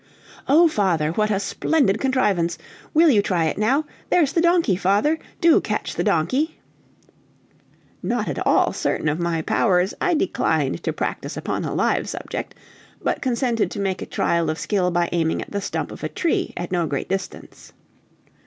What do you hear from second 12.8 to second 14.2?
but consented to make a